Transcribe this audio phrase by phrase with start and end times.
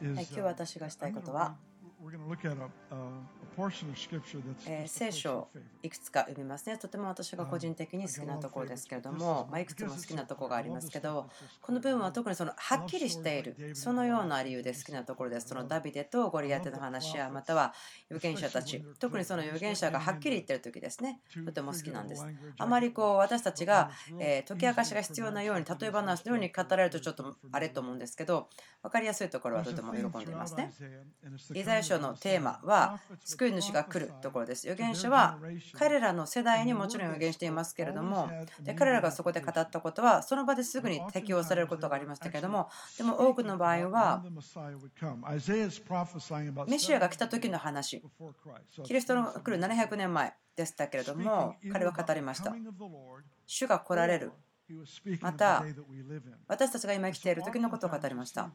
[0.00, 1.56] 今日私がしたいことは、
[4.66, 5.48] えー、聖書を
[5.82, 6.78] いくつか読みますね。
[6.78, 11.28] とても私が個人的に好きなところですけれども、まあ、いくつも好きなところがありますけど、
[11.60, 15.48] この部分は特にそのはっきりしている、そのような理由で好きなところです。
[15.48, 17.74] そのダビデとゴリアテの話や、または
[18.10, 22.24] 預言者たち、特にその預言者がはっきり言ってる時ですね、とても好きなんです。
[22.58, 28.48] あまりこう私たちが、え解き明かしが必要なように、例え話のように語られるとちょっとあれと思うんですけど、
[28.82, 30.72] 分かりやすいところはとても喜んでいますね。
[31.54, 34.70] イザヤ書のテーマは、救い主が来るところです。
[34.70, 35.38] 預言者は
[35.74, 38.28] 彼らの世代にもちろん預言していますけれども、
[38.60, 44.22] で彼らがそこで語ったことは、その場ですぐに適用されることがありましたけれども、でも多くの場合は、
[46.66, 48.02] メシアが来た時の話、
[48.84, 52.54] キリストの来る700年前でしたけれども、彼は語りました。
[53.46, 54.32] 主が来られる
[55.20, 55.64] また
[56.48, 58.50] 私たちが今生きている時のことを語りました。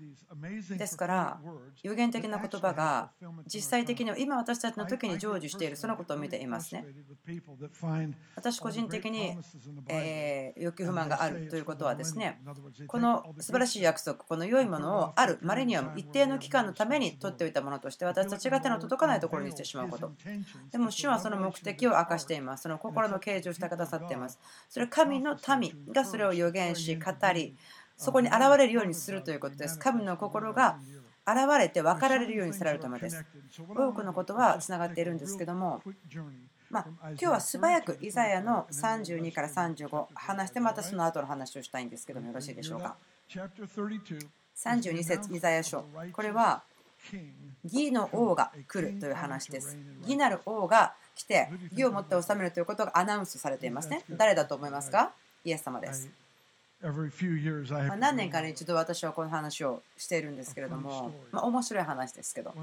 [0.78, 1.40] ですから
[1.84, 3.12] 有限的な言葉が
[3.48, 6.86] 実際的には今私たちの時に成就しているそのことを見ていますね。
[8.36, 9.38] 私個人的に、
[9.88, 12.42] え欲求不満があるということはですね
[12.88, 20.12] この素晴らしい約束この良いものをあるマレニアム一定の期間のために取っておいたものとして私たちが手の届かないところにしてしまうこと。
[20.72, 22.64] でも主はその目的を明かしています。
[22.64, 24.40] その心の啓示をしてくださっています。
[24.70, 27.56] それは神の民がそれを予言し語り
[27.98, 29.80] そこに現れるようにするということです。
[29.80, 30.78] 神の心が
[31.28, 32.88] 現れて分かられるようにされるた。
[32.88, 33.26] めです
[33.76, 35.82] 多くのことはつながっているんですけども
[36.70, 42.98] まあ、今日は素早くイザヤの32から35話してまたその後の話をしたいんですけどもよろしいでしょうか。
[44.56, 45.86] 32節イザヤ書。
[46.12, 46.64] これは
[47.64, 49.78] 義の王が来るという話です。
[50.02, 54.04] 義なる王が来て義をもって治めるということがアナウンスされていますね。
[54.10, 55.14] 誰だと思いますか？
[55.46, 56.10] イエス様です。
[57.98, 62.54] 何年かに一度私はこの話をしているんですけれども、まあ、面白い話ですけど、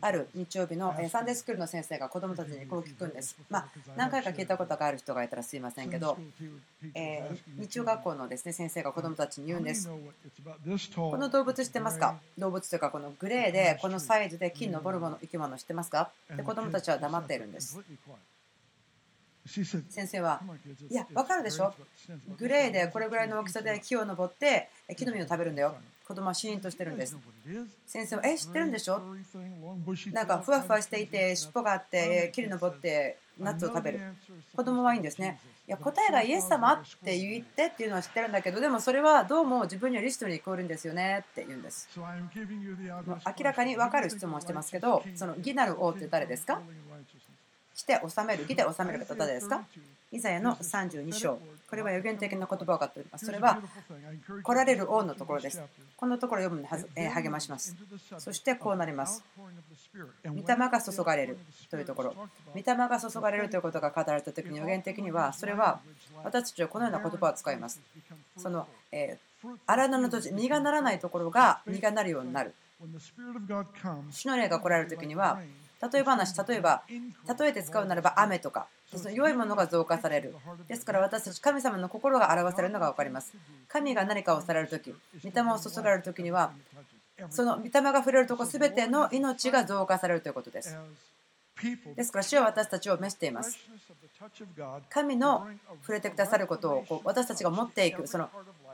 [0.00, 3.36] ある日曜日のサンデースクールの先生が子どもたちにこう聞くんです。
[3.48, 6.18] まあ、何回か聞いたことがある人がいたらすいませんけど、
[6.94, 9.88] えー、日曜学校のです、ね、先生が子どもたちに言うんです。
[10.96, 12.16] この動物知ってますか？
[12.38, 16.10] 動物というか、このグレーで、このサイズで金のボルボの生き物知ってますか？
[16.34, 17.78] で子どもたちは黙っているんです。
[19.48, 20.40] 先生は、
[20.90, 21.74] いや、分かるでしょ、
[22.38, 25.74] グレーでこれぐらいの大きさで木を登って木の実を食べるんだよ。
[26.06, 27.16] 子供はシーンとしてるんです。
[27.86, 29.02] 先生は、え、知ってるんでしょ？
[30.12, 34.00] なんかふわふわしていて、尻尾があって、木に登ってナッツを食べる。
[34.56, 35.38] 子供はいいんですね。
[35.66, 41.90] いや、答えがイエス様って言ってっていうのは知ってるんだけど、でもそれはどうも自分にはリストに聞こえるんですよねって言うんです。
[41.94, 46.62] 明らかに分かる質問をしてますけど、その義なる王って誰ですか？
[47.78, 49.64] して治める、義で治める方誰ですか？
[50.10, 51.38] イザヤの32章。
[51.70, 53.26] これは予言的な言葉を語っております。
[53.26, 53.60] それは
[54.42, 55.62] 来られる王のところです。
[55.96, 57.76] このところを読むのに励まします。
[58.18, 59.22] そしてこうなります。
[60.24, 61.38] 御霊が注がれる
[61.70, 62.14] というところ。
[62.54, 65.78] 御霊が注がれるということが語られたときに予言的には、それは
[66.24, 67.80] 私たちはこのような言葉を使います。
[68.36, 69.18] その、え、
[69.66, 72.54] 荒野の土地、実がならないところが実がなるようになる。
[74.10, 75.38] 主の霊が来られるときには、
[75.80, 76.82] 例え話、例えば、
[77.38, 80.34] 例えて使うならば雨とか、その良いものが増加される。
[80.66, 83.32] ですから私たち、神様の心が表されるのが分かります。
[83.68, 84.96] 神が何かをされるとき、御
[85.30, 86.52] 霊を注がれるときには、
[87.30, 90.76] その御霊が触れるところ全ての命が増加されるということです。
[91.94, 93.58] ですから、主は私たちを召しています。
[94.90, 95.46] 神の
[95.82, 98.28] 触れてくださることを私たちが持っていく、その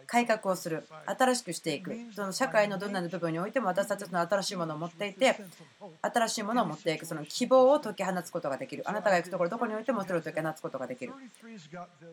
[0.07, 5.37] 改革をする、新しくしていく、その社会のどんな部分においても私たちの新しいものを持っていて、
[6.03, 8.85] 新しいものを持っていく、その希望を解き放つことができる。
[8.87, 11.13] あなたが行くところ、どこにおいてもそれを解き放つことができる。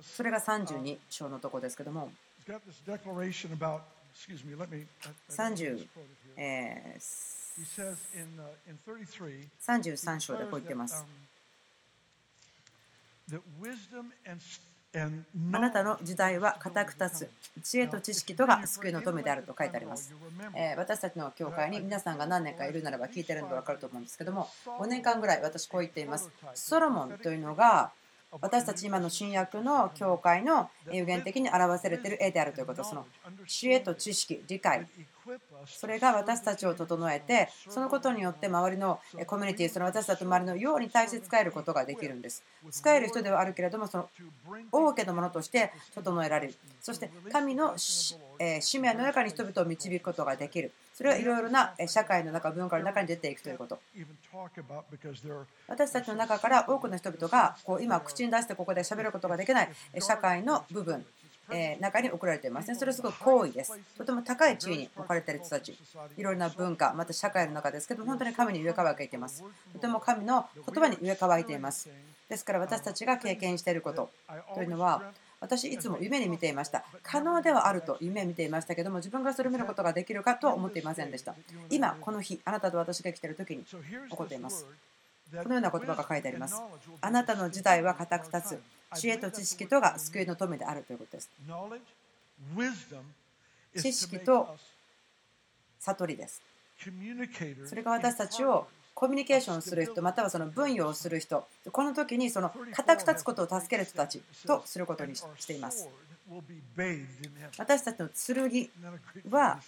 [0.01, 2.11] それが32章のところですけども、
[5.29, 5.87] 30、
[6.37, 6.97] え
[9.67, 11.05] 33章でこう言っています。
[15.53, 17.29] あなたの時代は固く立つ。
[17.63, 20.13] 知恵と知識とが救いの富であると書いてあります、
[20.55, 26.29] え私たちの教会に皆さんが何年かいるならば聞いてるので分かると思うんですけども5年間ぐらい私こう言っています。
[26.55, 27.91] ソロモンというのが
[28.39, 33.05] 私たち今の新約の教会の有限的に表されている絵であるということその
[33.45, 34.87] 知恵と知識理解。
[35.65, 42.43] それが私たちを整えてそのことによって周りのコミュニティその私たちの周りのように対して使えることができるんです。
[42.71, 44.09] 使える人ではあるけれどもその
[44.71, 46.55] 王家のものとして整えられる。
[46.79, 48.17] そして神の使
[48.79, 50.71] 命の中に人々を導くことができる。
[51.01, 53.79] それはいろいろな社会の中文化の中に出ていくということ
[55.67, 59.69] 私たちの中から多くの人々がこう今口に出してここで喋ることができない
[59.99, 61.03] 社会の部分
[61.79, 62.75] 中に送られていますね。
[62.75, 63.77] それはすごい高位です。
[63.97, 65.77] とても高い地位に置かれている人たち、
[66.15, 69.43] いろいろな文化、また社会の中ですけど、本当に神に上かわいています。
[69.73, 71.89] とても神の言葉に上かわいています。
[72.29, 74.11] ですから私たちが経験していること
[74.53, 75.11] というのは、
[75.41, 76.85] 私いつも夢に見ていました。
[77.01, 81.35] 可能ではあると夢見ていましたけども、自分がそれを見ることができるかとは思っていませんでした。
[81.71, 83.75] 今、この日、あなたと私が来ている時に起
[84.15, 84.65] こっています。
[85.35, 86.61] このような言葉が書いてあります。
[87.01, 88.61] あなたの時代は固く立つ。
[88.93, 91.29] 知恵と知識とが救いの富であるということです。
[93.77, 94.55] 知識と
[95.79, 96.41] 悟りです。
[97.65, 105.89] それが私たちをコミュニケーションする人、またはその分与をする人、この時にその固く立つことを助ける人たちとすることにしています。
[107.57, 108.69] 私たちの剣
[109.29, 109.59] は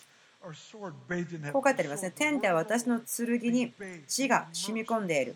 [0.41, 2.11] こう書いてありますね。
[2.15, 3.73] 天では私の剣に
[4.07, 5.35] 血が染み込んでいる。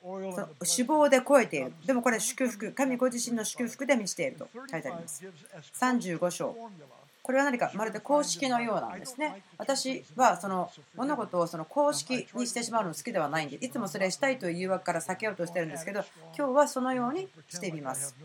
[0.00, 1.72] その脂肪で超えている。
[1.84, 2.72] でもこれ祝福。
[2.72, 5.24] 神ご自身の祝福で満ちていると書いてあります。
[5.78, 6.56] 35章。
[7.28, 9.42] これは何かまるで公式のようなんですね。
[9.58, 18.16] 私はその物事をその公式にしてしまうの好きではないんで、いつもそれしたいという誘惑から避けようとしてるんですけど、今日はそのようにしてみます。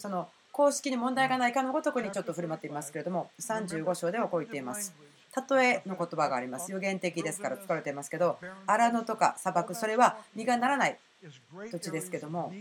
[0.00, 4.92] その公式に問題がないかのごとくにちょっと振る舞っていますけれども、35章ではこう言っています。
[5.50, 6.72] 例えの言葉があります。
[6.72, 10.98] 予言的ですから使われていますけど、荒野とか砂漠、それは実がならない
[11.70, 12.52] 土地ですけども、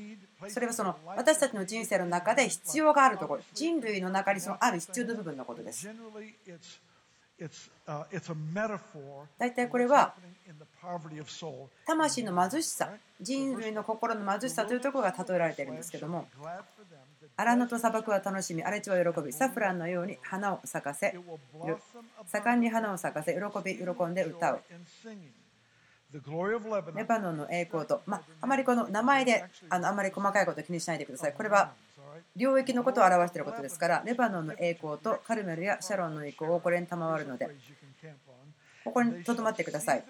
[0.47, 5.87] それはその私たちの人生の中で必要があるところ、人類の中にそのある必要な部分のことです。
[9.37, 10.13] 大体これは
[11.85, 16.27] 魂の貧しさ、人類の心の貧しさというところが例えられているんですけども、
[17.35, 21.21] 荒野と砂漠は楽しみ、荒れ地は喜び、サフランのように花を咲かせる。
[22.27, 24.61] 盛んに花を咲かせ、喜び、喜んで歌う。
[26.95, 31.33] レバノンの栄光と、まあ、あまりこの名前であのあまり細かいこと気にしないでください。
[31.33, 31.71] これは
[32.35, 37.49] 領域のことを表していることですから、レバノンの栄光とカルメルやシャロンの栄光をこれに賜るので、
[38.83, 40.03] ここにとどまってください。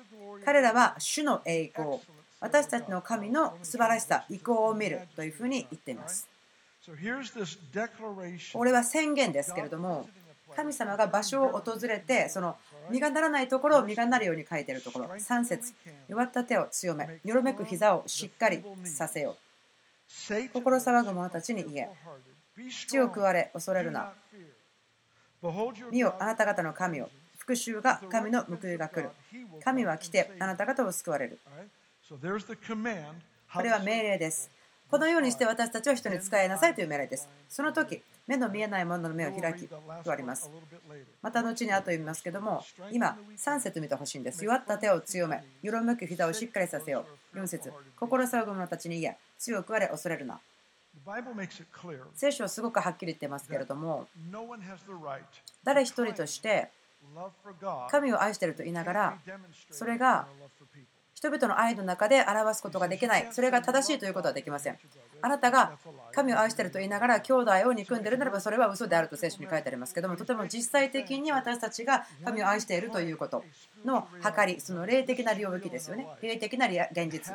[0.46, 2.00] 彼らは主の栄光、
[2.40, 6.28] 私たちの神の素晴らしさ、意向を見るというふうに言っています。
[8.54, 10.10] これは宣言ですけれども、
[10.56, 12.58] 神様が場所を訪れて、その
[12.92, 15.74] 実がならないところを実がなるように書いているところ、3節
[16.08, 20.50] 弱った手を強め、よろめく膝をしっかりさせよう。
[20.54, 21.90] 心騒ぐ者たちに言え、
[22.88, 24.14] 血を食われ、恐れるな。
[25.92, 27.10] 見よ、あなた方の神を。
[27.38, 29.10] 復讐が神の報いが来る。
[29.64, 31.40] 神は来て、あなた方を救われる。
[33.54, 34.50] これは命令です。
[34.90, 37.28] このようにして私たちは人に使いなさいという命令です。
[37.50, 39.80] その時、目の見えないものの目を開きと
[40.12, 40.50] あります。
[41.22, 44.46] また後に後言いますけども、今、3節見てほしいんです。
[44.46, 47.38] 弱った手を強め、よろむく膝をしっかりさせよう。
[47.38, 50.40] 4節心騒ぐ者たちに言え、強くあれ、恐れるな。
[52.16, 54.08] 聖書はすごくはっきり言ってますけれども、
[55.64, 56.70] 誰一人として
[57.90, 59.18] 神を愛していると言いながら、
[59.70, 60.28] それが
[61.14, 63.28] 人々の愛の中で表すことができない。
[63.32, 64.78] それが正しいということはできません。
[65.24, 65.72] あなたが
[66.12, 73.42] 神を愛していると言いながら兄弟を憎んでいるならばそれは嘘であると聖書に書いてありますけどもとても実際的に私たちが神を愛しているということ
[73.86, 76.08] の計りその霊的な領域ですよね。
[76.22, 77.34] 霊的な現実。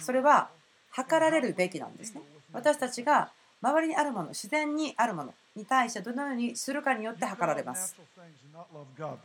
[0.00, 0.48] それは
[0.88, 2.22] 測られるべきなんですね。
[2.54, 7.96] 私たちが周りにあるもの自然にあるものに対してどのようにするかによって測られます。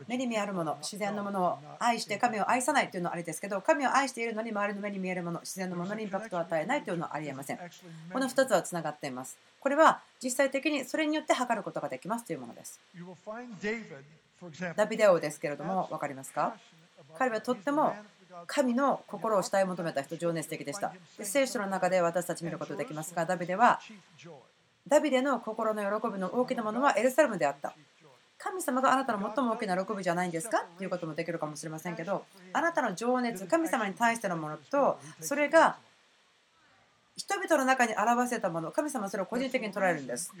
[0.08, 7.58] 目に見えるもの、自然のものを愛して神を愛さないというのはありですけど、神を愛しているのに周りの目に見えるもの、自然のものにインパクトを与えないというのはありえません。
[8.12, 9.38] この2つはつながっています。
[9.60, 12.80] これは実際的にそれによって測ることができますというものです。
[14.76, 16.56] ダビデ王ですけれども、分かりますか？
[17.16, 17.94] 彼はとっても
[18.46, 20.92] 神の心を慕い求めた人、情熱的でした。
[21.18, 23.80] で聖書の中で私たち見ることできますが、ダビデは
[24.86, 27.74] ダビデの心の喜びの大きなものはエルサレムであった。
[28.36, 30.66] 神様があなたの最も大きな喜びじゃないんですか？
[30.76, 35.78] ということもできるかもしれませんけど、あなたの情熱、神様に対してのものと、それが
[37.16, 40.32] 人々の中に表せたもの、神様はそれを個人的に捉えるんです。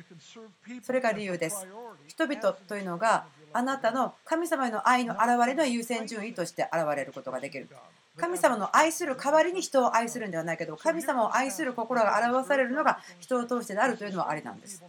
[0.82, 1.66] それが理由です。
[2.08, 7.68] 人々というのがあなたの神様への愛の表れの優先順位として現れることができる。
[8.16, 14.82] 神様の愛する代わりに人を愛するんではないけど神様を愛する心が表されるのが人を通してであるというのはありなんです。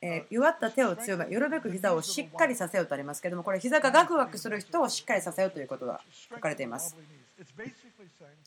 [0.00, 6.96] えー、弱った手を強め、よるべく膝をしっかりさせようとありますけども、これ、膝がガクガクする人をしっかりさせようということが書かれています。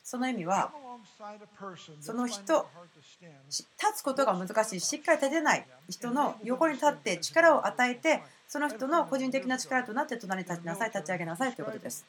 [0.02, 0.72] その意味は、
[2.00, 2.66] その人、
[3.48, 12.04] 立つことが難しい、しっかり立てない人の横に立って力を与えて、その人の個人的な力となって隣に立ちなさい、立ち上げなさいということです。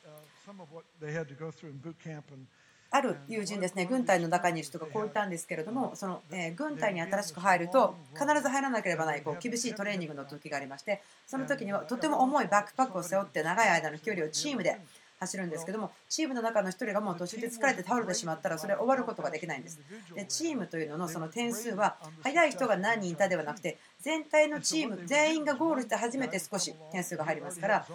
[2.95, 14.79] ある友人ですね、軍隊の中にいる人がこう言ったんですけれども、その、え軍隊に新しく入ると、必ず入らなければならないこう厳しいトレーニングの時がありまして、その時にはとても重いバックパックを背負って、長い間の距離をチームで
[15.23, 19.79] 走るんですけどもチームの中の1人がもう途中で疲れて倒れてしまったらそれは終わることができないんです。
[20.15, 27.85] でチームというののその点数は速い人が何人いたではなくて全体のチーム全員がゴールして初めて少し点数が入りますから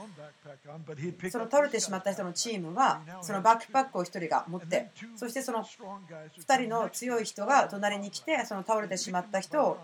[1.30, 9.78] その倒れてしまった人のチームはそのバックパックを1人が持ってそしてその2人の強い人が隣に来てその倒れてしまった人を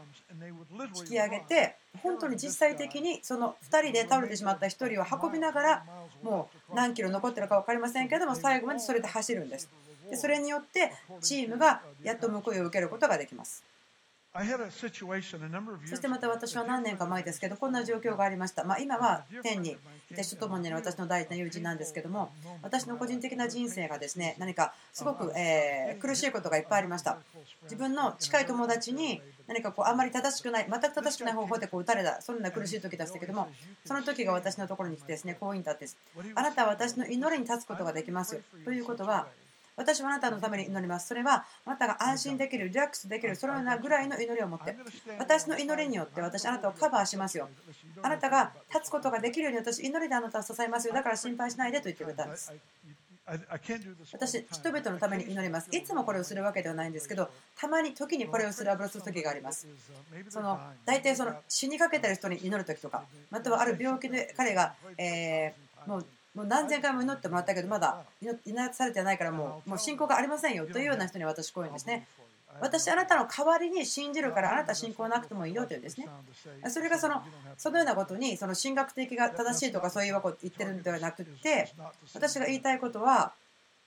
[0.99, 5.85] 引き上げて本当に実際的にその2人で倒れてしまった1人を運びながら
[6.25, 9.69] もう何キロ残ってるか分かりませんけども最後までそれで走るんです。
[10.11, 13.65] でそれによってチームがやっと報いを受けることができます
[15.87, 19.77] そしてまた私は何年か前ですけどこんな状況がありました、まあ、今は天に
[20.11, 27.19] いて主ともに私の大事な友人なんですけども私の個人的な人生がですね何かすごく、え苦しいことがいっぱいありました。
[27.65, 33.49] 自分の近い友達に何かこうあんまり正しくない全く正しくない方法でこう打たれたそんな苦しい時でしたけども
[33.85, 35.97] その時が私のところに来てですねこう言ったんです。
[36.35, 39.29] あなたは私の祈りに立つことができますということは
[39.77, 41.09] 私はあなたのために祈ります。
[41.09, 44.77] それはあなたが安心できる、リラックスできる、そのようなぐらいの祈りを持って、
[45.19, 47.49] 私の祈りによって私、あなたをカバーしますよ。
[48.03, 50.95] あなたが立つことができるように私、祈りであなたを支えますよ。
[50.95, 52.53] だから心配しないでと言ってくれたんです。
[54.13, 55.69] 私、人々のために祈ります。
[55.75, 59.67] いつもこれをするわけではないんですけど、たまに時にこれをする油する時があります。
[60.29, 70.67] その大体その死にかけてる人に祈る時とか、またはある病気で彼が、えー、もうもう何千回も祈ってもらったけどまだ祈らされてないからもうもう信仰がありませんよ。
[70.67, 72.07] というような人に私こういうんですね。
[72.61, 76.09] 私あなたの代わりに信じるからあなた信仰なくてもいいよというんですね。
[76.69, 77.23] それがその
[77.57, 81.73] そのようなことにその神学的が正しいとかそういうこと言ってるんではなくって
[82.15, 83.33] 私が言いたいことは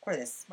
[0.08, 0.48] これです。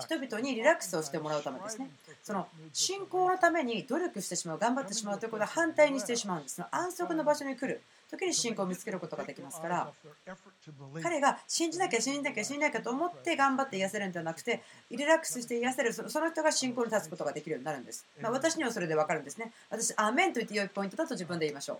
[0.00, 1.88] 人々にリラックスをしてもらうためですね。
[2.22, 6.60] その信仰のために努力してしまう、頑張ってしまうということは反対にしてしまうんです。
[6.72, 7.80] 安息の場所に来る。
[8.10, 9.92] 時に信仰を見つけることができますから
[11.02, 19.52] 彼が信じなきゃ信じなきゃ信じなきゃと思って頑張って癒せるんではなくてリラックスして癒せるその人が信仰に立つことができるようになるんです、まあ、私にはそれで分かるんですね。
[19.70, 21.78] 私アーメンと言って良いポイントだと自分で言いましょう。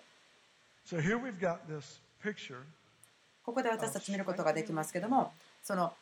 [3.45, 5.33] ここで私たち見ることができますけども
[5.63, 5.93] その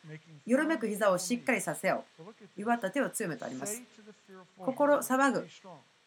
[0.45, 2.23] よろめく膝をしっかりさせよう。
[2.57, 3.83] 弱った手を強めてあります。
[4.59, 5.47] 心騒ぐ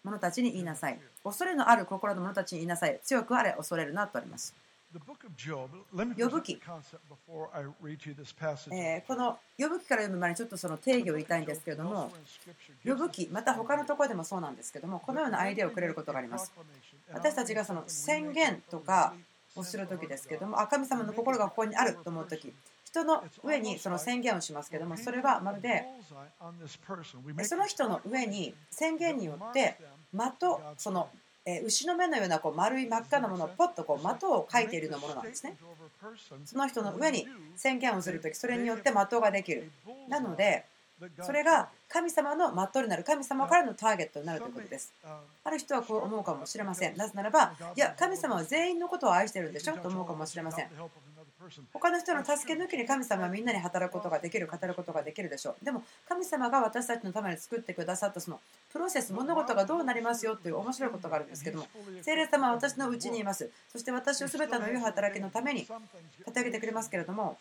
[0.03, 0.99] 者たちに言いなさい。
[1.23, 2.99] 恐れのある心の者たちに言いなさい。
[3.03, 4.53] 強くあれ、恐れるなとあります。
[6.17, 6.59] 呼ぶ記、
[8.73, 12.11] えこの呼ぶ記から読む前にちょっとその定義を言いたいんですけれども
[12.83, 16.51] 呼ぶ記また他のところでもそうなんですけどもこのようなアイデアをくれることがあります。
[17.13, 19.13] 私たちがその宣言とか
[19.55, 22.51] をする時ですけどもあ神様の心がここにあると思う時
[22.89, 25.85] 人の上にその宣言をしますけどもそれはまるで
[27.43, 29.77] その人の上に宣言によって
[30.13, 31.09] 的その
[31.65, 35.55] 牛の目のようなこう丸い真っ赤なものをポッとこう的を描いているようなものなんですね。
[36.45, 39.71] その人の上に宣言をするときそれによって的ができる。
[40.09, 40.65] なので
[41.21, 44.93] それが神様の的になる神様からのターゲットになるということです。
[45.43, 46.97] ある人はこう思うかもしれません。
[46.97, 49.77] なぜならば、いや、神様は全員のことを愛してるんでしょ？
[49.77, 50.67] と思うかもしれません。
[51.73, 55.65] 他の人の助け抜きに神様はみんなに働くことができる、語ることができるでしょう。
[55.65, 58.39] でも、神様が私たちのために作ってくださったその
[58.71, 61.67] プロセス、物事がどうなりますよという面白いことがあるんですけども、
[62.01, 63.49] 聖霊様は私のうちにいます。
[63.71, 65.77] そして私を全ての良い働きのために立
[66.33, 67.37] て上げてくれますけれども、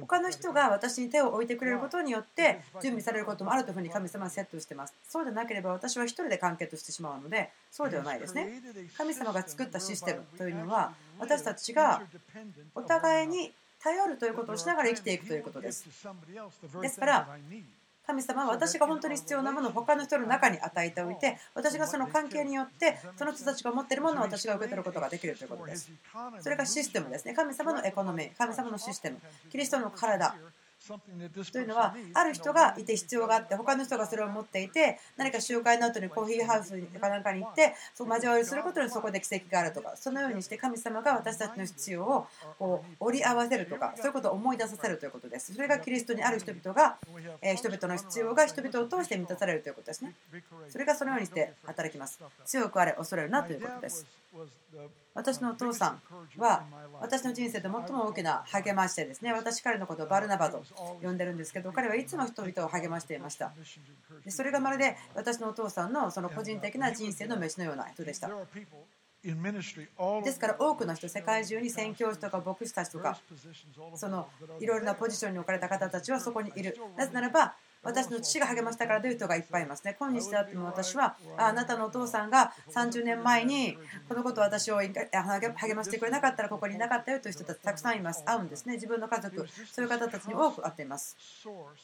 [0.00, 4.94] 他の人が私に手を置いてくれることによって準備されることもあるというふうに神様はセットしています。
[5.08, 8.60] そうでなければ私は一人で完結してしまうので、そうではないですね。
[8.96, 12.02] 神様が作ったシステムというのは、私たちが
[12.74, 15.86] お互いに頼るということをしながら生きていくということです。
[16.82, 17.28] ですから、
[18.06, 25.90] 神様は私が本当に必要なものを他の人の中に与えておいて私がその関係によってその人たちが持っているものを私が受け取ることができるということです。
[26.40, 27.34] それがシステムですね。
[27.34, 29.18] 神様のエコノミー神様のシステム。
[29.50, 30.36] キリストの体。
[31.52, 42.26] というのはある人がいて必要があって他の人がそれを持っていて何か集会の後にコーヒーハウスかなかに行ってそう交わりすることにそこで奇跡があるとかそのようにして神様が私たちの必要を
[42.58, 45.54] こう折り合わせるとかそういうことを思い出させるということです。
[45.54, 46.96] それがキリストにある人々が、
[47.40, 50.14] え人々の必要が人々を通して満たされるということですね。
[50.68, 52.20] それがそのようにして働きます。
[52.44, 54.06] 強くあれ恐れるなということです。
[55.14, 56.02] 私のお父さん
[56.38, 56.64] は
[57.00, 59.32] 私の人生で最も大きな励ましてですね。
[59.32, 60.62] 私彼のことをバルナバと
[61.02, 63.52] 呼んでるんですけど彼はいつも人々を励ましていました。
[64.24, 68.30] でそれがまるで私のお父さんのその個人的な人生の飯のような人でした。
[70.22, 73.18] ですから多くの人世界中に宣教師とか牧師たちとか
[73.94, 74.28] その
[74.60, 76.76] いろいろなポジションに置かれた方たちはそこにいる。
[76.96, 79.96] なぜならば私の父が励ましたからという人がいっぱいいますね。
[79.98, 83.78] 今日であっても私はあなたのお父さんが30年前に
[84.08, 88.24] このことを私を励ましてくれなかったらここにいなかったよという人たちたくさんいます。
[88.24, 88.74] 会うんですね。
[88.74, 91.16] 自分の家族、そういう方たちに多く会っています。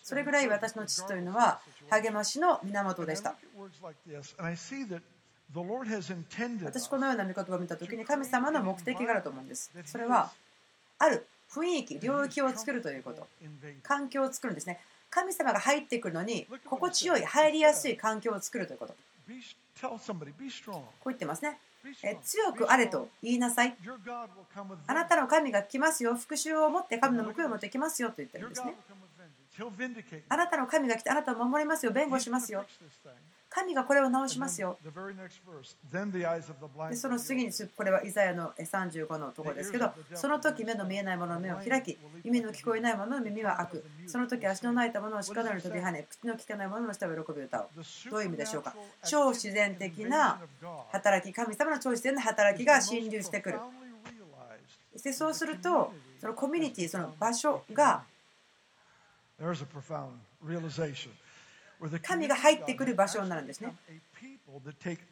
[0.02, 3.36] それぐらい私の父というのは励ましの源でした。
[6.64, 9.70] 私このような見言葉を見た時に神様の目的があると思うんです。
[9.84, 10.32] それは
[10.98, 13.28] ある雰囲気、領域を作るということ、
[13.82, 14.80] 環境を作るんですね。
[15.12, 18.72] 神様が入ってくるのに心地よい入りやすい環境を作ると。
[18.72, 18.94] いうこと
[20.72, 21.58] こう言ってますね。
[22.02, 23.76] え強くあれと言いなさい。
[24.86, 26.16] あなたの神が来ますよ。
[26.16, 28.74] 復讐を持って神の報いを持ってきますよと言ってるんですね。
[30.28, 31.92] あなたの神が来てあなたを守りますよ。
[31.92, 32.64] 弁護しますよ
[33.54, 34.78] 神がこれを直しますよ。
[36.88, 43.84] でその次に、これはイザヤの35のところですけど、その時目の見えないものの目を開き、耳の聞こえないものの耳は開く。
[44.06, 47.68] その時足の泣いたものを鹿のように飛び跳ね、口の聞かないものの下を喜び歌う。
[48.10, 48.74] どういう意味でしょうか？
[49.04, 50.40] 超自然的な
[50.90, 53.58] 働き、神様の超自然な働きが侵入してくる。
[55.02, 58.04] でそうすると、そのコミュニティ、その場所が、
[62.02, 63.74] 神が入ってくる場所になるんですね。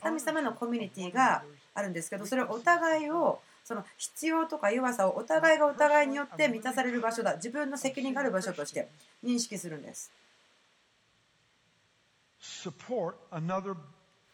[0.00, 1.42] 神様のコミュニティが
[1.74, 8.88] あるんですけど、それはお互いをその必要とか弱さをお互いがお互いによって満たされる場所だ、自分の責任がある場所として
[9.24, 10.12] 認識するんです。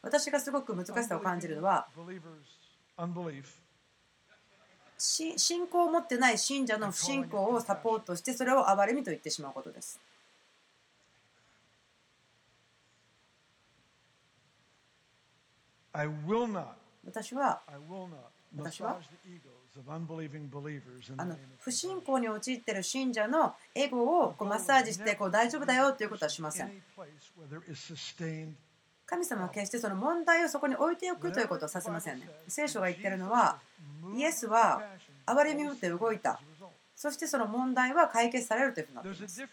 [0.02, 1.88] 私がすごく難しさを感じるのは、
[4.98, 10.00] 信仰を持ってない信者の不信仰をサポートして、それを憐れみと言ってしまうことです。
[17.04, 17.60] 私は
[18.56, 18.98] 私は
[21.18, 26.70] あの不信仰に陥っている信者のエゴをこうマッサージしてこう大丈夫だよということはしません。
[29.06, 32.28] 神様は決してその問題をそこに置いておくということはさせませんね。
[32.48, 33.58] 聖書が言ってるのは、
[34.16, 34.82] イエスは
[35.26, 36.40] 憐れみを持って動いた。
[36.96, 39.46] そしてその問題は解決されるというふうになっています。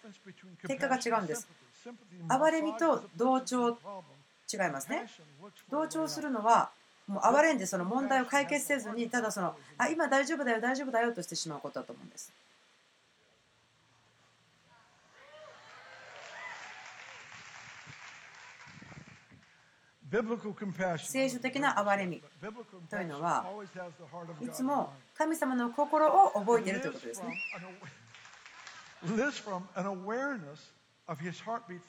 [0.68, 1.48] 結果が違うんです。
[2.30, 3.78] 憐れみと同調
[4.54, 5.06] 違いますね。
[5.70, 6.70] 同調するのは、
[7.08, 12.32] もう哀れんでその問題を解決せずに、ただその、あ、今大丈夫だよ、大丈夫だよとしてしまうことだと思うんです。
[21.08, 22.22] 聖書的な憐れみ
[22.88, 23.48] というのは
[24.42, 27.36] いつも神様の心を覚えているということですね。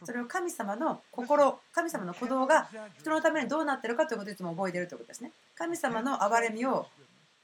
[0.04, 5.30] それを神様の心、神様の鼓動が人のためにどうなっているかということをいつも覚えているということですね。
[5.54, 6.86] 神様の憐れみを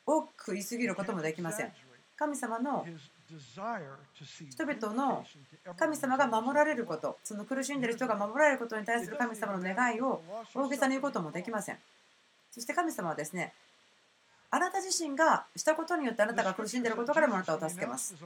[0.05, 1.73] 多く言い過ぎることもできません。
[2.17, 2.85] 神様の
[4.51, 5.25] 人々の
[5.79, 10.21] 神様が守られること、その苦しんでいる人が守られることに対する神様の願いを
[10.55, 11.79] 大げさに言うこともできません。
[12.51, 13.55] そして神様はですね、
[14.53, 18.17] あなた自身がしたことによってあなたが苦しんでいることからもあなたを助けます。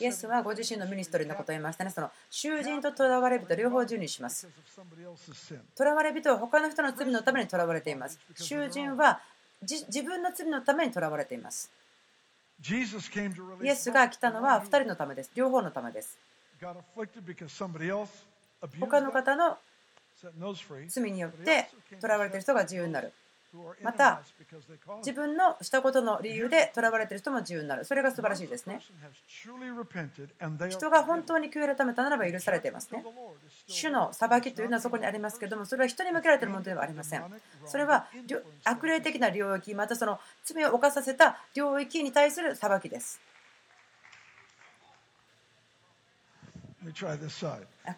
[0.00, 1.90] イエスはご自身のミニストリーのことを言いましたね。
[1.90, 4.48] その囚人と囚われ人両方自由にします。
[5.76, 8.18] 囚われ人は他の人の罪のために囚われています。
[8.34, 9.20] 囚人は
[9.60, 11.70] 自分の罪のために囚われています。
[13.62, 15.30] イエスが来たのは2人のためです。
[15.34, 16.16] 両方のためです。
[18.80, 19.58] 他の方の
[20.88, 21.68] 罪によって
[22.00, 23.12] 囚われている人が自由になる。
[23.82, 24.22] また
[24.98, 27.84] 自分のしたことの理由で囚われている人も自由になる。
[27.84, 28.80] それが素晴らしいですね。
[30.68, 33.04] 人が本当に悔い改めたならば許されていますね。
[33.66, 37.24] 主の裁きというのはそこにありますけどもそれは人に向けられているものではありません。
[37.66, 38.06] それは
[38.64, 43.20] 悪霊的な領域またその罪を犯させた領域に対する裁きです。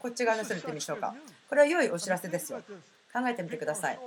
[0.00, 1.14] こっち側の人にってみましょうか。
[1.48, 2.62] これは良いお知らせですよ
[3.12, 3.98] 考えてみてください。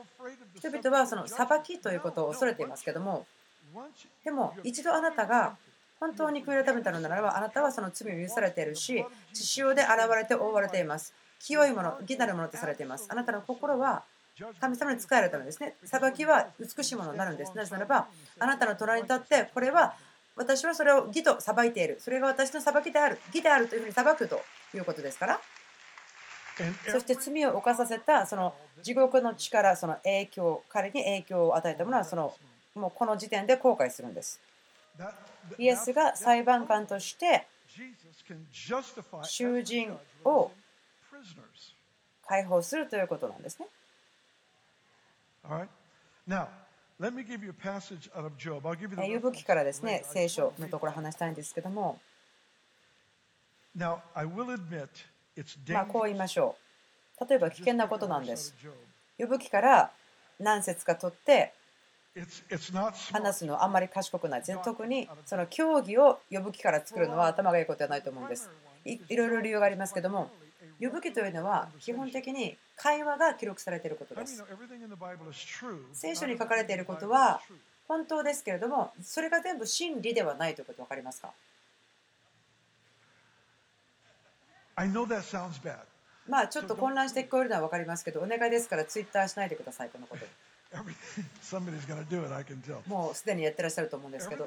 [0.55, 3.25] 人々はその裁きということを恐れていますけども。
[4.23, 5.57] でも一度あなたが
[5.99, 11.13] 本当に悔い改めたのならばあなたはその罪を許されているし血潮で現れて覆われています。
[11.39, 13.07] 清いもの義なるものとされています。
[13.09, 14.03] あなたの心は
[14.59, 15.75] 神様に仕えるためですね。
[15.83, 17.53] 裁きは美しいものになるんです。
[17.55, 18.07] なぜならば
[18.39, 19.93] あなたの隣に立ってこれは
[20.35, 21.97] 私はそれを義と裁いている。
[21.99, 23.19] それが私の裁きである。
[23.27, 24.41] 義であるというふうに裁くと
[24.75, 25.41] いうことですから
[26.91, 32.33] そして罪を犯させたその地獄の力、その影響、彼に影響を与えたものはその
[32.75, 34.39] もうこの時点で後悔するんです。
[35.57, 37.47] イエスが裁判官として
[39.23, 40.51] 囚人を
[42.27, 43.67] 解放するということなんですね。
[49.13, 51.99] 呼ぶ記からですね、聖書のところ話したいんですけども、
[55.73, 56.55] まあ、こう言いましょ
[57.19, 57.25] う。
[57.29, 58.55] 例えば危険なことなんです。
[59.17, 59.91] 呼ぶ記から
[60.39, 61.53] 何節か取って
[63.11, 64.43] 話すのあんまり賢くない。
[64.63, 68.49] 特にその競技を呼ぶ気から作るのは頭がいいことではないと思うんです。
[68.85, 70.29] いろいろ理由がありますけども、
[70.79, 74.43] 呼ぶ記というのは基本的に会話が記録されていることです。
[75.93, 77.41] 聖書に書かれていることは
[77.87, 81.31] 本当ですけれども、それが全部真理ではないということ分かりますか？
[86.27, 90.25] まあちょっと混乱して聞こえるのは分かりますけど、お願いですからツイッターしないでください、このこと。
[92.87, 94.45] もうすでにやってらっしゃると思うんですけど、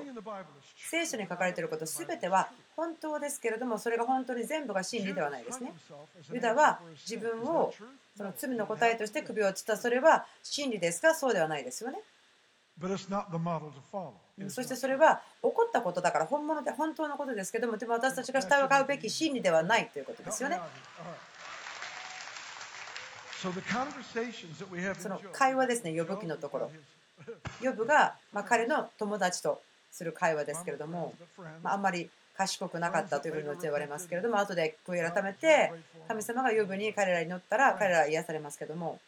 [0.90, 5.72] 聖書に書かれていることすべては本当ですけれども、それが本当に全部が真理ではないですね。
[6.32, 7.72] ユダは自分を
[8.16, 12.00] その罪の答えとして首をつった、それは真理ですかそうではないですよね。
[14.50, 20.60] そしてそれは起こったことだから本物で本当のことですけども、でも私たちが従うべき真理ではないということですよね。
[24.98, 26.70] その会話ですね、呼ぶ記のところ。
[27.62, 31.14] 呼ぶが、ま彼の友達とする会話ですけれども、
[31.62, 35.72] まあんまり賢くなかったというふうに言われますけれども、後で悔い改めて、
[36.08, 39.00] 神様が呼ぶに彼らに乗ったら、彼らは癒されますけども、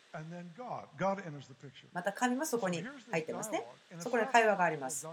[1.92, 3.64] また神もそこに入ってますね。
[3.98, 5.06] そこで会話があります。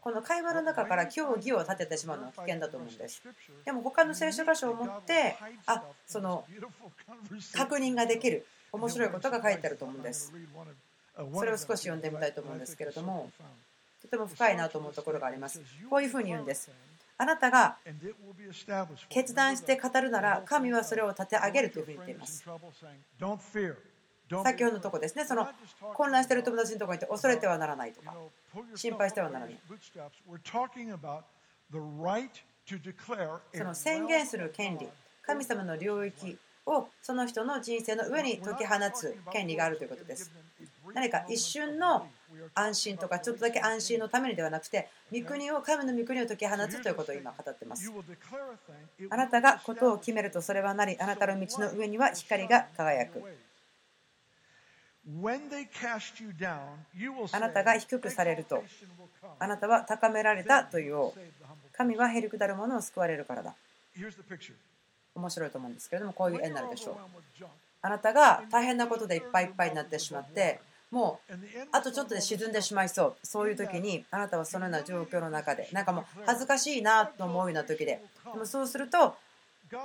[0.00, 3.22] この会話の中から教義を立ててしまうのは危険だと思うんです。
[3.64, 6.44] でも他の聖書箇所を持って、あその
[7.54, 10.32] 確認ができる、面白いことが書いてあると思うんです。
[11.34, 13.30] それを少し読んでみたいと思うんですけれども、
[14.02, 15.60] とても深いなと思うところがあります。
[15.88, 16.70] こういうふうに言うんです。
[17.20, 17.76] あなたが
[19.10, 22.42] 決断して語るなら神はそれを立て上げるというふうに言っています。
[24.42, 25.46] 先ほどのとこですね、その
[25.92, 28.14] 混乱している友達のところにいて恐れてはならないとか、
[28.74, 29.58] 心配してはならない。
[33.52, 34.88] その宣言する権利、
[35.20, 40.30] 神様の領域をその人の人生の上に解き放つ権利があるということです。
[40.94, 42.06] 何か一瞬の
[42.54, 47.90] 安心とかちょっとだけ安心のためにではなくて御国を神の御国を解き放つということを今語っています。
[49.10, 53.22] あなたがことを決めるとそれはなりあなたの道の上には光が輝く。
[57.32, 58.62] あなたが低くされると
[59.38, 61.12] あなたは高められたという
[61.72, 63.54] 神はへりくだる者を救われるからだ。
[65.14, 66.96] 面白いと思うんですけれどもこういう絵になるでしょう。
[67.82, 71.34] あなたが大変なことでいっぱいいっぱいになってしまってもう
[71.72, 73.16] あとちょっとで沈んでしまいそう。
[73.22, 78.02] そういう時にあなたはそのような状況の中でなんかもう恥ずかしいなと思うような時で。
[78.32, 79.14] でもそうすると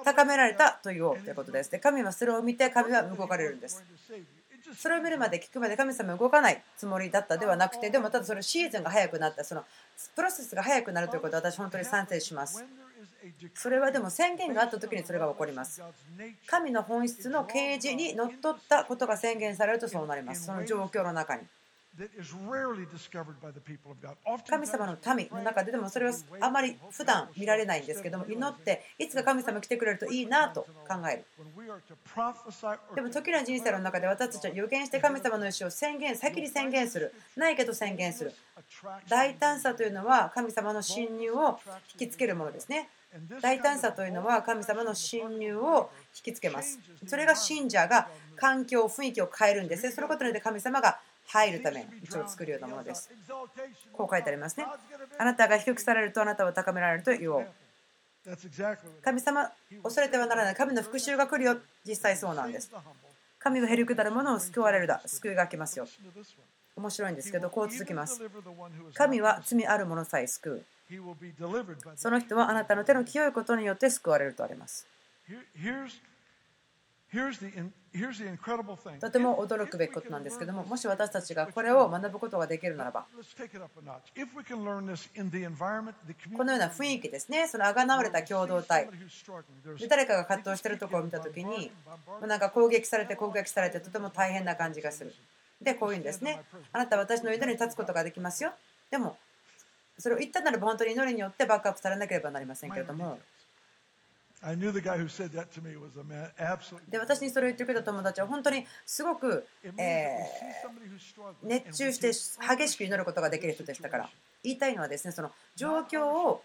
[0.04, 1.72] 高められたと言おうということです。
[1.72, 3.84] で神はそれを見て神は動かれるんです。
[4.74, 9.64] それを見るまで聞くまで神様は動かないつもりだったではなくてでもただそれシーズンが早くなったその
[10.16, 12.66] プロセスが早くなるということを私本当に賛成します
[13.54, 15.82] それはでも宣言があった時にそれが起こります。
[16.48, 20.46] 神の本質の啓示にのっとったことが宣言されるとそうなります。
[20.46, 21.44] その状況の中に。
[24.50, 31.26] 神様の民の中ででもそれはあまり普段見られないんですけども祈っていつか神様来てくれるといいなと考える。
[32.96, 37.14] でも時の人生の中で私たちは予言して神様の意思を宣言先に宣言する。
[37.38, 38.34] ないけど宣言する。
[39.10, 41.60] 大胆さというのは神様の侵入を
[42.00, 42.90] 引きつけるものですね
[43.42, 46.80] 大胆さというのは神様の侵入を引きつけます。
[47.08, 49.92] それが信者が環境、雰囲気を変えるんですね。
[49.92, 53.10] そのことによって神様が入るために道を作るようなものです。
[53.94, 54.66] こう書いてありますね。
[55.18, 57.48] あなたが低くされるとあなたを高められると言おう。
[59.02, 59.50] 神様、
[59.84, 60.56] 恐れてはならない。
[60.56, 61.58] 神の復讐が来るよ。
[61.88, 62.72] 実際そうなんです。
[63.40, 65.02] 神がへりくだるものを救われるだ。
[65.06, 65.88] 救いが来ますよ。
[66.78, 68.22] 面白いんですけど、こう続きます。
[68.94, 70.66] 神は罪ある者さえ救う。
[71.96, 74.86] その人はあなたの手の清いことによって救われるとあります。
[79.00, 83.06] とても驚くべきことなんですけども、もし私たちがこれを学ぶことができるならば、
[86.36, 88.90] このような雰囲気ですね、そのあがなわれた共同体、
[89.80, 91.72] で誰かが葛藤しているところを見たときに、
[92.28, 95.16] なんか攻撃されて攻撃されてとても大変な感じがする。
[95.66, 98.54] で、こういうんですね、あなたは私の間に立つことができますよ。
[98.90, 99.18] でも、
[99.98, 103.20] それを言ったならば本当に祈りによってバックアップされなければなりませんけれども。
[106.88, 109.48] で私にそれを言ってくれた友達は本当にすごく、
[109.78, 112.12] えー、熱中して
[112.56, 114.10] 激しく祈ることができる人でしたから
[114.44, 116.44] 言いたいのはですねその状況を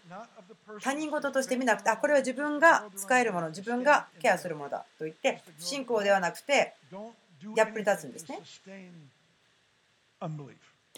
[0.81, 6.73] 他人事として見なくてあこれは自分が使えるもの自分がケアするものだと言って信仰ではなくて
[7.41, 8.39] ギャップに立つんですね。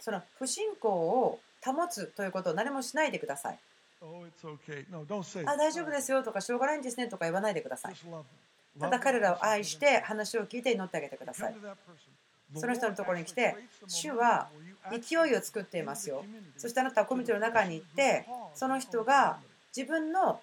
[0.01, 3.59] その不信仰を保つということを何もしないでください。
[5.47, 7.95] あ、大丈夫ですよとか、しょうがないんですねとか言わないでください。
[8.79, 11.55] ただ彼らを愛して話を聞いて祈ってあげてください。
[12.55, 13.55] その人のところに来て、
[13.87, 14.49] 主は
[14.91, 16.25] 勢いを作っていますよ。
[16.57, 19.39] そしてあなたはコミュニティの中に行って、その人が
[19.75, 20.41] 自分の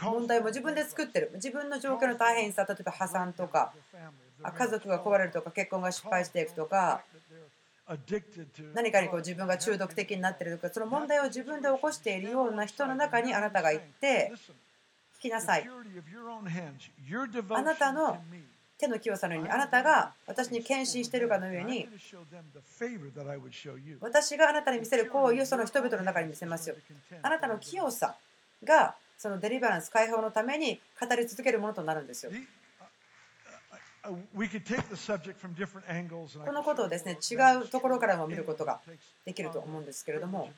[0.00, 1.32] 問題も自分で作ってる。
[1.34, 3.72] 自分の状況の大変さ、例えば破産とか、
[4.42, 7.02] 家族が壊れるとか、結婚が失敗していくとか、
[8.74, 14.32] 何かにこう自分が中毒的になってるとか、その問題を自分で起こしているような人の中にあなたが行って、
[15.18, 15.68] 聞きなさい。
[17.58, 18.18] あなたの
[18.78, 21.88] 手の清さのようにあなたが私に献身しているかのように
[24.00, 26.76] 私があなたに見せる行為をその人々の中に見せますよ
[27.22, 28.14] あなたの清さ
[28.62, 32.30] がそのデリバランス解放のために語り続けるものとなるんですよ
[36.46, 38.80] このことをですね違うところからも見ることが
[39.24, 40.50] できると思うんですけれども、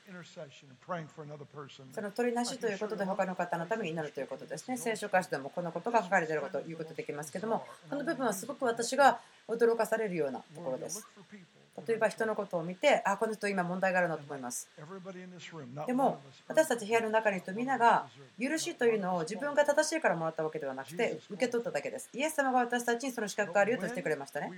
[1.93, 4.77] その取りなしということで他の方のために祈るということですね。
[4.77, 11.05] 聖書歌詞でもこのことが書かれていることを言うことできますけども、この部分はすごく私が驚かされるようなところです。
[11.87, 14.69] 例えば人のことを見て、あ、この人今問題があるなと思います。
[15.87, 18.07] でも、私たち部屋の中に人みんなが、
[18.39, 22.09] 許しというのを自分が正しいからもらったわけではなくて、受け取っただけです。
[22.13, 24.51] イエス様が私たちにその資格があるよとしてくれましたね。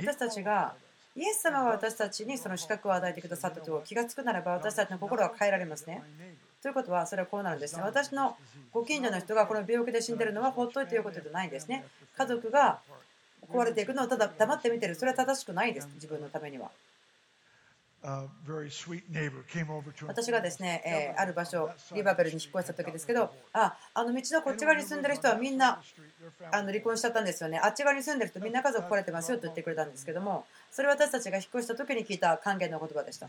[0.00, 0.74] 私たちが
[1.16, 6.02] イエス様が私たちにその資格を与えてくださったと気がつくならば私たちの心は変えられますね。
[6.60, 7.82] ということはそれはこうなるんですね。
[7.82, 8.36] 私の
[8.72, 11.84] ご近所の人がこの病気で死んでるのはほっといていうことじゃないんですね。
[12.16, 12.80] 家族が
[13.52, 16.70] 壊れていくのをただ黙って見てる、それは正しくないです、自分のためには。
[20.06, 25.80] 私がですね、えー、ある場所、リバベルに引っ越した時ですけど、ああの道のこっち側に住んでる人はみんな
[26.52, 33.26] あの離婚しちゃったんですよね、あっち側に住んでる人、みんな家族壊れてますよと言ってくれたんですけども、それは私たちが引っ越した時に聞いた還元の言葉でした。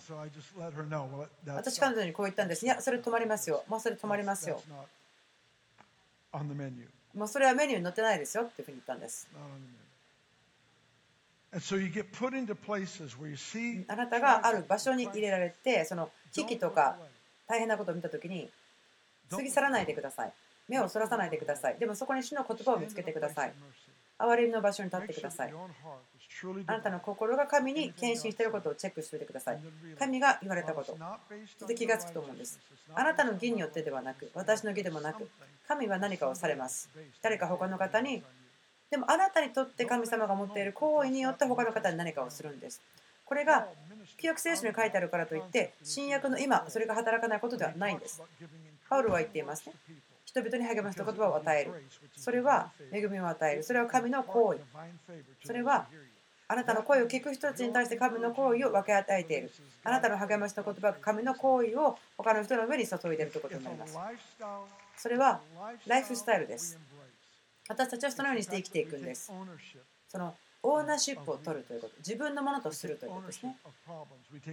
[1.56, 2.66] 私、彼女にこう言ったんです。
[2.66, 3.64] いや、それ止まりますよ。
[3.70, 4.62] もうそれ止まりますよ。
[7.14, 9.30] もうそれはメニューに載ってないですよっていうふうに言ったんです。
[13.88, 16.98] あなたがある場所に入れられて、その危機とか
[17.48, 18.50] 大変なことを見たときに、
[19.30, 20.34] 過ぎ去らないでください。
[20.68, 21.78] 目をそらさないでください。
[21.80, 23.54] でもそこに主の言葉を見つけてください。
[24.18, 25.54] 憐れみの場所に立ってください。
[26.68, 29.60] あなたの心が神に献身していることをチェックしておいてください。
[30.00, 30.98] 神が言われたこと、
[31.60, 32.60] そして気がつくと思うんです。
[32.94, 35.30] あなたの義によってではなく、私の義でもなく、
[35.68, 36.90] 神は何かをされます。
[37.22, 38.24] 誰か他の方に
[38.96, 42.82] でもあなたにとって神様が持っている行為によって他の方に何かをするんです。
[43.26, 43.68] これが
[44.18, 48.22] 記憶聖書に書いてあるからといって新約の今それが働かないことではないんです。
[48.90, 49.74] パウルは言っていますね。
[50.24, 51.84] 人々に励ました言葉を与える。
[52.16, 53.64] それは恵みを与える。
[53.64, 54.62] それは神の行為。
[55.44, 55.88] それは
[56.48, 59.52] あなたの声を聞く人たちに対して神の行為を分け与えている。
[59.84, 63.98] あなたの励ました言葉が神の行為を他の人の上に注いでいるということになります。
[64.96, 65.42] それは
[65.86, 66.80] ライフスタイルです。
[67.68, 69.32] 私たちはそのようにして生きていくんです。
[70.08, 73.56] そのオーナーシップを取るということ、自分のものとするということですね。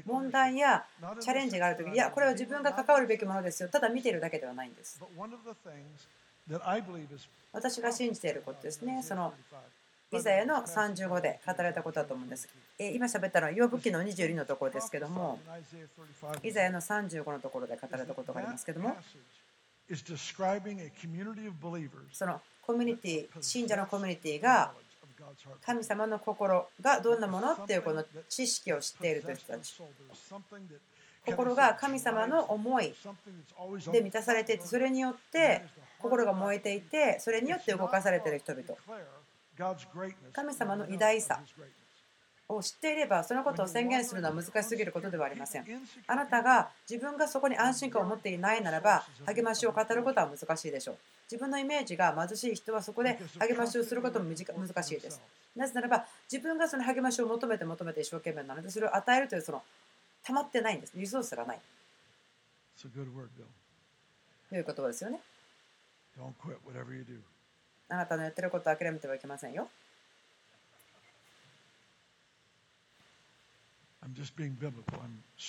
[0.05, 0.85] 問題や
[1.21, 5.01] チャレンジがあるときに、いや、これは自分が関わるべきものですよ、ただ見ているだけではないんです。
[7.53, 9.33] 私が信じていることですね、その
[10.11, 12.47] イザヤの35で語られたことだと思うんです。
[12.79, 15.41] 今喋ったのは、ヨブ記の22のところですけども、
[16.43, 18.95] イザヤの35のところで語られたことがありますけども、
[22.13, 24.73] そのコミュニティ信者のコミュニティが
[25.65, 29.75] 神様の心がどんなものっていうこの知識を知っているという人たち。
[31.27, 32.95] 心が神様の思い
[33.93, 35.63] で満たされていてそれによって
[36.01, 38.65] 心が燃えていてそれによって動かされている人々。
[40.33, 41.41] 神様の偉大さ。
[42.57, 45.65] を知っていればそのことを宣言するのは難しすぎることではありません。
[46.07, 50.97] あなたが自分がそこに安心感を持っていないならば励ましを語ることは難しいでしょう。
[51.31, 55.21] 自分のイメージが貧しい人はそこで励ましをすることも難しいです。
[55.57, 59.63] なぜならば自分がその励ましを求めて求めて一生懸命なのでそれを与えるというその
[60.25, 60.93] 溜まってないんです。
[60.95, 61.61] リソースがない。
[64.49, 65.21] という言葉ですよね。
[67.89, 69.69] あなたのやってることを諦めてはいけませんよ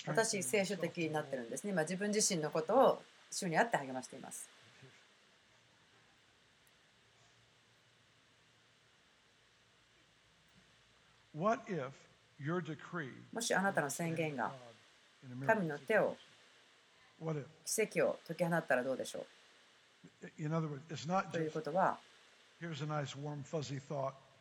[0.07, 1.71] 私、聖書的になってるんですね。
[1.71, 4.47] 今、自分自身のことを主にあって励ましています。
[13.33, 14.51] もしあなたの宣言が
[15.47, 16.15] 神の手を
[17.65, 19.25] 奇跡を解き放ったらどうでしょ
[20.21, 20.27] う？
[21.31, 21.97] ということは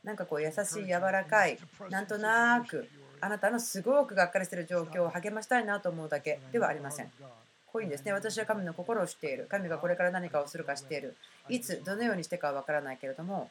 [0.05, 2.87] なんかこう優しい柔らかいなんとなく
[3.23, 7.11] あなたのすごくがっかりしている状況を励ましたいなと思うだけではありません。
[7.73, 8.13] こういうんですね。
[8.13, 9.47] 私は神の心を知っている。
[9.49, 11.15] 神がこれから何かをするか知っている。
[11.49, 13.49] いつ、どのようにしてかは分からないけれども、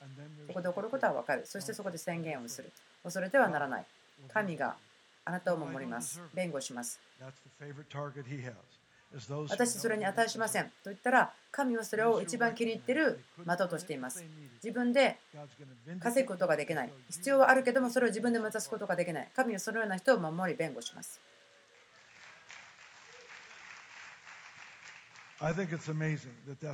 [0.50, 1.44] ここで起こることは分かる。
[1.46, 2.70] そしてそこで宣言をする。
[3.02, 3.86] 恐れてはならない。
[4.34, 4.76] 神が
[5.24, 6.22] あなたを守ります。
[6.34, 7.00] 弁護します。
[9.50, 10.66] 私それに値しません。
[10.66, 14.24] と言ったら神はそれを一番気に入っている的としています。
[14.64, 15.20] 自分で
[16.00, 16.94] 稼ぐことができない。
[17.10, 19.30] 必要はあるけどもそれを自分で目指すことができない。
[19.36, 21.20] 神はそのような人を守り弁護します。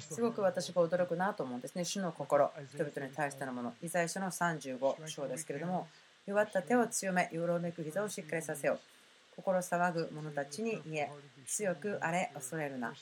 [0.02, 1.86] すごく私が驚くなと思うんですね。
[1.86, 3.74] 主の心、人々に対してのもの。
[3.82, 5.88] イザヤ書の35章ですけれども、
[6.26, 8.97] 弱った手を強め、よろめく膝をしっかりさせよう。
[9.38, 11.12] 心騒ぐ者たちに言え、
[11.46, 12.94] 強くあれ、恐れるな。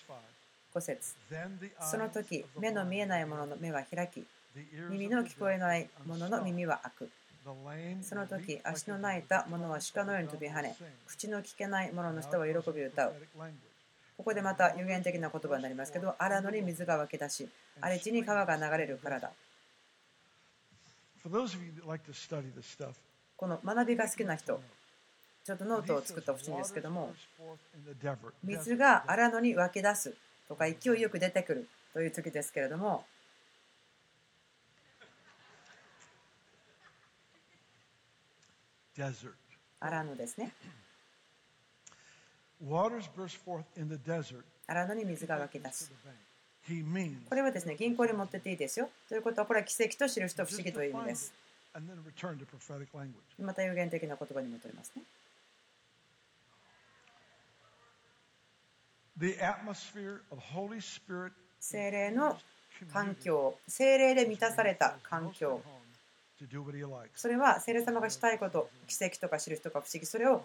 [0.74, 1.15] 5節
[1.80, 4.26] その時、目の見えない者の目は開き、
[4.89, 7.10] 耳の聞こえない者の耳は開く。
[8.04, 10.76] その時、足の泣いた者は鹿のように飛び跳ね、
[11.08, 13.13] 口の聞けない者の人は喜び歌う。
[14.17, 19.32] ここでまた有言的な言葉になりますけど、荒野に水が湧き出し、荒れ地に川が流れるからだ。
[23.38, 24.62] この学びが好きな人、
[25.46, 27.14] ちょっとノートを作ってほしいんですけども、
[28.44, 30.16] 水が荒野に湧き出す
[30.48, 33.06] とか勢いよく出てくるという時ですけれども、
[39.80, 40.52] 荒野ですね。
[44.66, 45.92] 荒野に水が湧き出す。
[47.30, 48.90] これはですね、銀行に持ってっていいですよ。
[49.08, 51.32] ということは、これは奇跡と印と不思議という意味です。
[53.38, 55.04] また有限的な言葉に戻りますね。
[61.60, 62.38] 精霊の
[62.91, 65.62] 環境、精霊で満たされた環境。
[67.15, 70.43] それは聖霊様がしたいこと、奇跡とか印とか不思議、それを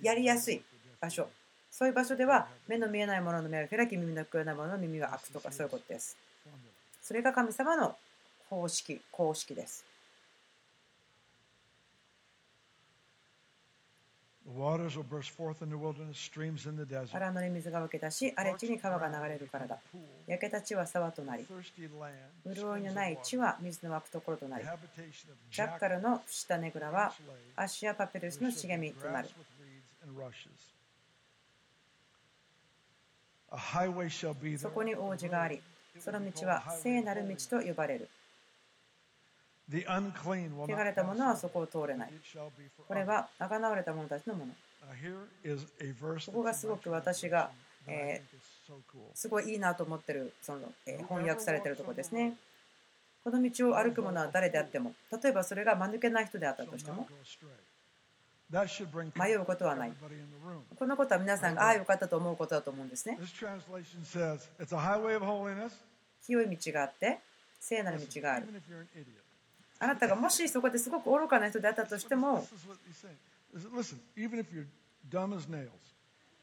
[0.00, 0.62] やりやすい
[1.00, 1.28] 場所。
[1.70, 6.16] そういう場所では目の見えないものの目を開き、耳の聞こえないものの耳が開くとかそういうことです。
[7.02, 7.96] それが神様の
[8.48, 9.84] 方式、公式です。
[17.12, 19.78] 荒野に水が湧き出し、荒れ地に川が流れるからだ。
[20.26, 21.46] 焼けた地は沢となり、
[22.46, 24.64] 潤いのない地は水の湧くところとなり、
[25.50, 27.12] ジャッカルの下ねぐらは
[27.56, 29.28] アッシュやパピルスの茂みとなる。
[34.58, 35.62] そこに王子があり、
[35.98, 38.08] その道は聖なる道と呼ばれる。
[40.64, 42.12] 汚れた者はそこを通れない。
[42.86, 44.52] これはあがなわれた者たちのもの。
[46.32, 47.50] ここがすごく私が、
[47.86, 48.74] えー、
[49.14, 52.34] すごいいいなと思ってるその、えー、翻訳されてるところですね。
[53.24, 57.06] この道を歩く者は誰であっても、例えばそれが間抜けない人であったとしても、
[59.16, 59.92] 迷うことはない。
[60.76, 63.16] このことは皆さんがああよかったと思うことだと思うんですね。
[66.26, 67.20] 清い道があって、
[67.60, 68.48] 聖なる道がある。
[69.82, 72.46] あなたがもしそこですごく愚かな人であったとしても、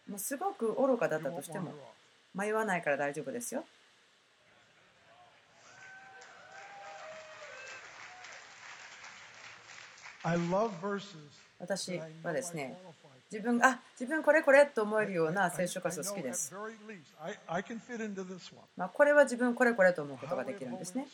[0.09, 1.73] もうすごく愚かだったとしても、
[2.35, 3.63] 迷わないから大丈夫ですよ。
[11.59, 12.77] 私はですね、
[13.31, 16.53] 自分が、あ自分これこれと思えるような聖書箇所好きです。
[18.75, 21.07] まあ、これは自分これこれと思うことができるんですね。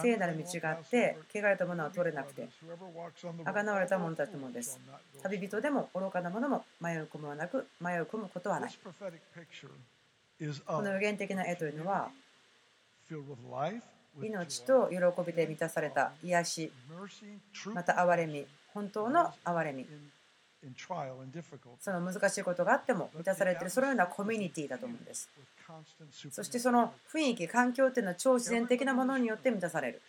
[0.00, 2.48] 聖なる道があって、汚れたものは通れなくて、
[3.44, 4.78] あがなわれた者たちもです。
[5.22, 8.72] 旅人でも愚かな者も迷い込むはなく、迷い込むことはない。
[10.66, 12.10] この予言的な絵というのは、
[14.20, 16.72] 命と喜びで満たされた癒し、
[17.74, 19.86] また憐れみ、本当の憐れみ。
[21.80, 25.28] その難しいことがあっても満たされているそのようなコミュニティだと思うんです。
[26.30, 30.02] そしてその雰囲気、環境というのは超自然的なものによって満たされる。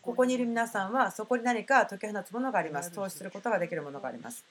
[0.00, 2.92] ここにいる皆さんはそこに何か解き放つものがあります。
[2.92, 4.44] 投資することができるものがあります。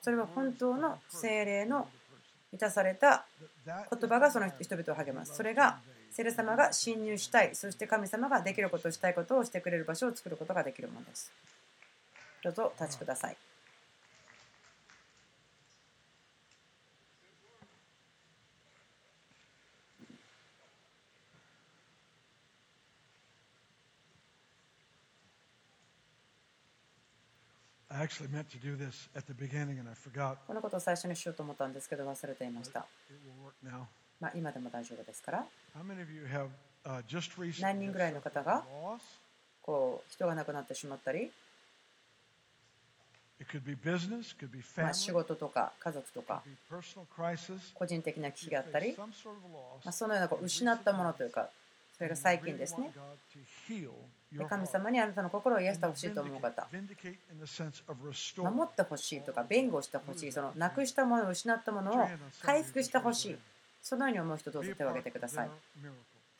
[0.00, 1.88] それは本当の精霊の
[2.52, 3.24] 満たされた
[3.66, 5.34] 言葉がその人々を励ます。
[5.34, 5.78] それが
[6.10, 11.32] 聖霊様が侵入したい、そして神様ができることをしたいことをしてくれる場所を作ることができるものです。
[12.42, 13.36] どうぞお立ちください。
[30.46, 32.86] このことを最初にしようと思ったんですけど忘れていました。
[34.18, 35.46] まあ、今でも大丈夫ですから。
[37.60, 38.64] 何人ぐらいの方が？
[39.60, 41.30] こう人が亡くなってしまったり？
[44.84, 46.42] まあ、仕事とか家族とか。
[47.74, 49.06] 個人的な危機があったり、ま
[49.86, 51.48] あ、そのようなこう失ったものというか
[51.96, 52.92] それが最近ですね。
[54.48, 56.66] 神様にあなたの心を癒してほしいと思う方。
[58.50, 62.08] 守ってほしいとか弁護してほしいそのなくしたもの失ったものを
[62.42, 63.38] 回復してほしい。
[63.82, 65.50] そのように思う人どうぞ手を挙げてください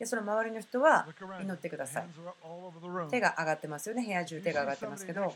[0.03, 1.07] でその周りの人は
[1.41, 2.05] 祈ってください
[3.09, 5.33] 手が上がってますよね部屋中手が上がってますけど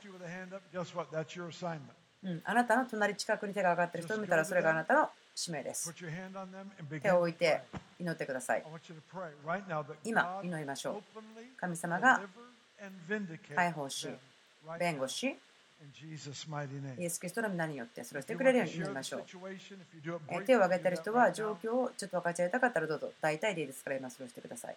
[2.23, 5.93] うん、あなたの隣近くに手が上がっている人を見たらそれがあなたの使命です。
[5.93, 7.61] 手を置いて
[7.99, 8.63] 祈ってください。
[10.03, 11.21] 今、祈りましょう。
[11.57, 12.19] 神様が
[13.55, 14.09] 解放し、
[14.79, 15.37] 弁護し、
[16.99, 19.21] イエス・キリストの皆によってそれをしてくれるように祈りましょう。
[20.45, 24.75] 手を挙げている人は状況をちょっと分かち合いたかったらどうぞ大体でいいですから今それをしてください。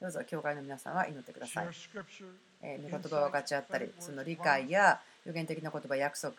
[0.00, 1.66] どうぞ教会の皆さんは祈ってください。
[2.62, 6.34] えー、御言葉を分かち合ったり、その理解や予言的な言葉、約束、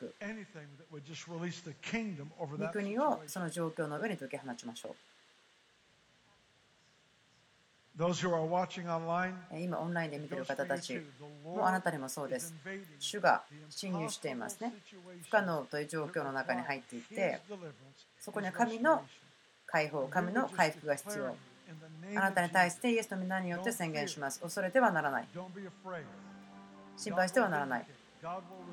[2.57, 4.95] 御国をその状況の上に解き放ちましょう。
[9.59, 11.01] 今、オンラインで見ている方たち
[11.43, 12.55] もあなたにもそうです。
[12.97, 14.73] 主が侵入していますね。
[15.25, 17.41] 不可能という状況の中に入っていて、
[18.19, 19.03] そこには神の
[19.65, 21.35] 解放、神の回復が必要。
[22.15, 24.39] あなたに対してイエスの皆によって宣言します。
[24.39, 25.27] 恐れてはならない。
[26.97, 27.85] 心配してはならない。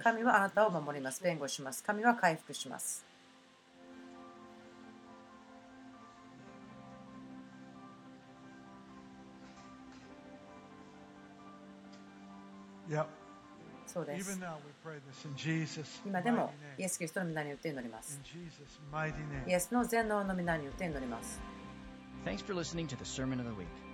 [0.02, 1.22] 神はあなたを守ります。
[1.22, 1.82] 弁護します。
[1.82, 3.05] 神は回復します。
[13.86, 14.38] そうです。
[16.04, 18.20] 今でもイエス・キリストの皆によって祈ります。
[19.46, 21.40] イエスの全能の皆によって祈ります。
[22.24, 23.85] Thanks for listening to the Sermon of the Week.